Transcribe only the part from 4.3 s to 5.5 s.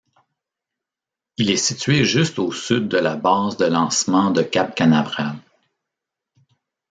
de Cap Canaveral.